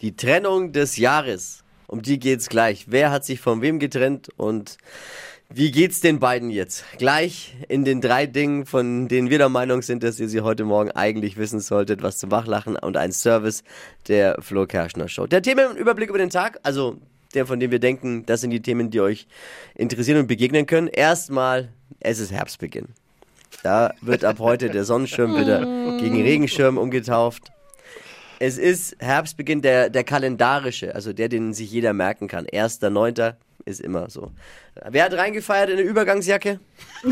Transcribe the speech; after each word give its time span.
Die 0.00 0.14
Trennung 0.14 0.72
des 0.72 0.96
Jahres. 0.96 1.64
Um 1.88 2.02
die 2.02 2.18
geht's 2.18 2.48
gleich. 2.48 2.86
Wer 2.88 3.10
hat 3.10 3.24
sich 3.24 3.40
von 3.40 3.62
wem 3.62 3.78
getrennt 3.78 4.28
und 4.36 4.76
wie 5.50 5.70
geht's 5.70 6.00
den 6.00 6.18
beiden 6.20 6.50
jetzt? 6.50 6.84
Gleich 6.98 7.56
in 7.68 7.84
den 7.84 8.02
drei 8.02 8.26
Dingen, 8.26 8.66
von 8.66 9.08
denen 9.08 9.30
wir 9.30 9.38
der 9.38 9.48
Meinung 9.48 9.80
sind, 9.80 10.02
dass 10.02 10.20
ihr 10.20 10.28
sie 10.28 10.42
heute 10.42 10.64
Morgen 10.64 10.90
eigentlich 10.90 11.38
wissen 11.38 11.58
solltet, 11.58 12.02
was 12.02 12.18
zum 12.18 12.30
Wachlachen 12.30 12.76
und 12.76 12.98
ein 12.98 13.12
Service 13.12 13.64
der 14.08 14.36
Flo 14.40 14.66
Kerschner 14.66 15.08
Show. 15.08 15.26
Der 15.26 15.40
Themenüberblick 15.40 16.10
über 16.10 16.18
den 16.18 16.28
Tag, 16.28 16.60
also 16.62 16.98
der, 17.34 17.46
von 17.46 17.58
dem 17.58 17.70
wir 17.70 17.78
denken, 17.78 18.26
das 18.26 18.42
sind 18.42 18.50
die 18.50 18.60
Themen, 18.60 18.90
die 18.90 19.00
euch 19.00 19.26
interessieren 19.74 20.18
und 20.18 20.26
begegnen 20.26 20.66
können. 20.66 20.88
Erstmal, 20.88 21.70
es 21.98 22.18
ist 22.18 22.30
Herbstbeginn. 22.30 22.88
Da 23.62 23.94
wird 24.02 24.24
ab 24.24 24.38
heute 24.38 24.68
der 24.68 24.84
Sonnenschirm 24.84 25.34
wieder 25.34 25.60
gegen 25.98 26.20
Regenschirm 26.20 26.76
umgetauft. 26.76 27.50
Es 28.40 28.56
ist 28.56 28.96
Herbstbeginn, 29.00 29.62
der, 29.62 29.90
der 29.90 30.04
kalendarische, 30.04 30.94
also 30.94 31.12
der, 31.12 31.28
den 31.28 31.52
sich 31.52 31.72
jeder 31.72 31.92
merken 31.92 32.28
kann. 32.28 32.46
1.9. 32.46 33.34
ist 33.64 33.80
immer 33.80 34.08
so. 34.10 34.30
Wer 34.88 35.04
hat 35.06 35.14
reingefeiert 35.14 35.70
in 35.70 35.78
eine 35.78 35.86
Übergangsjacke? 35.86 36.60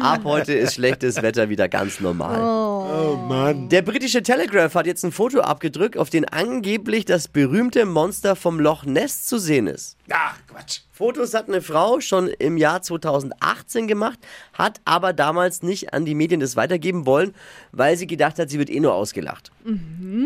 Ab 0.00 0.22
heute 0.24 0.54
ist 0.54 0.74
schlechtes 0.74 1.22
Wetter 1.22 1.48
wieder 1.48 1.68
ganz 1.68 2.00
normal. 2.00 2.40
Oh 2.40 3.16
Mann. 3.16 3.68
Der 3.68 3.82
britische 3.82 4.24
Telegraph 4.24 4.74
hat 4.74 4.86
jetzt 4.86 5.04
ein 5.04 5.12
Foto 5.12 5.40
abgedrückt, 5.40 5.96
auf 5.96 6.10
dem 6.10 6.24
angeblich 6.28 7.04
das 7.04 7.28
berühmte 7.28 7.86
Monster 7.86 8.34
vom 8.34 8.58
Loch 8.58 8.84
Ness 8.84 9.24
zu 9.24 9.38
sehen 9.38 9.68
ist. 9.68 9.96
Ach, 10.10 10.36
Quatsch. 10.48 10.80
Fotos 10.90 11.32
hat 11.32 11.48
eine 11.48 11.62
Frau 11.62 12.00
schon 12.00 12.28
im 12.28 12.56
Jahr 12.56 12.82
2018 12.82 13.86
gemacht, 13.86 14.18
hat 14.52 14.80
aber 14.84 15.12
damals 15.12 15.62
nicht 15.62 15.94
an 15.94 16.04
die 16.04 16.14
Medien 16.14 16.40
das 16.40 16.56
weitergeben 16.56 17.06
wollen, 17.06 17.34
weil 17.70 17.96
sie 17.96 18.06
gedacht 18.06 18.38
hat, 18.38 18.50
sie 18.50 18.58
wird 18.58 18.68
eh 18.68 18.80
nur 18.80 18.94
ausgelacht. 18.94 19.52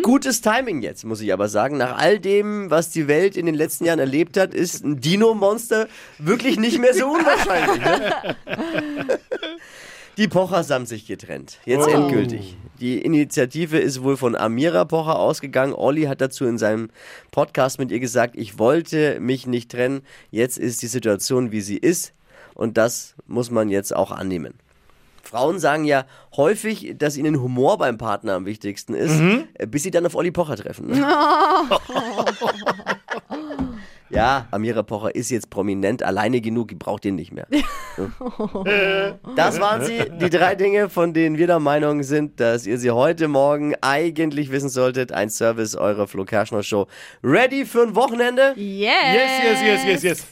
Gutes 0.03 0.41
Timing 0.41 0.83
jetzt, 0.83 1.05
muss 1.05 1.21
ich 1.21 1.33
aber 1.33 1.49
sagen. 1.49 1.77
Nach 1.77 1.97
all 1.99 2.19
dem, 2.19 2.71
was 2.71 2.91
die 2.91 3.07
Welt 3.07 3.37
in 3.37 3.47
den 3.47 3.55
letzten 3.55 3.85
Jahren 3.85 3.99
erlebt 3.99 4.37
hat, 4.37 4.55
ist 4.55 4.85
ein 4.85 5.01
Dino-Monster 5.01 5.89
wirklich 6.19 6.59
nicht 6.59 6.79
mehr 6.79 6.95
so 6.95 7.09
unwahrscheinlich. 7.09 7.85
Ne? 7.85 8.37
Die 10.17 10.29
Pochers 10.29 10.71
haben 10.71 10.87
sich 10.87 11.07
getrennt. 11.07 11.59
Jetzt 11.67 11.87
Oh. 11.87 11.91
endgültig. 11.91 12.57
Die 12.81 13.01
Initiative 13.03 13.79
ist 13.79 14.03
wohl 14.03 14.17
von 14.17 14.35
Amira 14.35 14.85
Pocher 14.85 15.19
ausgegangen. 15.19 15.75
Olli 15.75 16.05
hat 16.05 16.21
dazu 16.21 16.47
in 16.47 16.59
seinem 16.59 16.89
Podcast 17.33 17.79
mit 17.79 17.91
ihr 17.91 18.01
gesagt, 18.01 18.35
ich 18.37 18.59
wollte 18.59 19.21
mich 19.21 19.47
nicht 19.47 19.71
trennen. 19.71 20.03
Jetzt 20.31 20.59
ist 20.59 20.81
die 20.83 20.87
Situation, 20.87 21.53
wie 21.53 21.61
sie 21.61 21.77
ist. 21.77 22.13
Und 22.55 22.79
das 22.79 23.15
muss 23.27 23.51
man 23.51 23.69
jetzt 23.69 23.95
auch 23.95 24.11
annehmen. 24.11 24.55
Frauen 25.23 25.59
sagen 25.59 25.85
ja 25.85 26.07
häufig, 26.37 26.95
dass 26.97 27.17
ihnen 27.17 27.43
Humor 27.43 27.79
beim 27.79 27.99
Partner 27.99 28.35
am 28.35 28.47
wichtigsten 28.47 28.95
ist, 28.95 29.21
äh, 29.55 29.67
bis 29.67 29.83
sie 29.83 29.91
dann 29.91 30.07
auf 30.07 30.15
Olli 30.15 30.31
Pocher 30.31 30.57
treffen. 30.57 30.87
Ne? 30.87 30.97
ja, 34.11 34.47
Amira 34.51 34.83
Pocher 34.83 35.15
ist 35.15 35.31
jetzt 35.31 35.51
prominent, 35.51 36.03
alleine 36.03 36.41
genug, 36.41 36.69
die 36.69 36.75
braucht 36.75 37.05
ihn 37.05 37.17
nicht 37.17 37.33
mehr. 37.33 37.47
Das 39.37 39.59
waren 39.59 39.83
sie, 39.85 40.03
die 40.21 40.29
drei 40.29 40.55
Dinge, 40.55 40.91
von 40.91 41.15
denen 41.15 41.39
wir 41.39 41.47
der 41.47 41.61
Meinung 41.61 42.03
sind, 42.03 42.41
dass 42.41 42.67
ihr 42.67 42.79
sie 42.79 42.91
heute 42.91 43.27
Morgen 43.29 43.75
eigentlich 43.81 44.51
wissen 44.51 44.69
solltet. 44.69 45.13
Ein 45.13 45.31
Service 45.31 45.75
eurer 45.75 46.07
Flo 46.07 46.25
Kerschner 46.25 46.63
Show. 46.63 46.87
Ready 47.23 47.65
für 47.65 47.83
ein 47.83 47.95
Wochenende? 47.95 48.53
Yes. 48.57 48.91
Yes, 49.15 49.43
yes, 49.45 49.63
yes, 49.63 49.85
yes, 49.85 50.03
yes. 50.03 50.27